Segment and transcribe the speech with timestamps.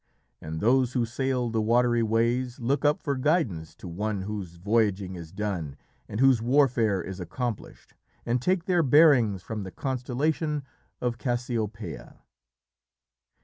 [0.41, 5.13] And those who sail the watery ways look up for guidance to one whose voyaging
[5.13, 5.77] is done
[6.09, 7.93] and whose warfare is accomplished,
[8.25, 10.63] and take their bearings from the constellation
[11.01, 12.17] of Cassiopeia.